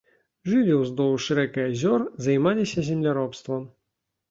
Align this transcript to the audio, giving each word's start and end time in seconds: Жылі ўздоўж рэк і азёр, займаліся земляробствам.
Жылі 0.53 0.77
ўздоўж 0.77 1.27
рэк 1.41 1.53
і 1.61 1.63
азёр, 1.67 2.07
займаліся 2.29 2.87
земляробствам. 2.91 3.71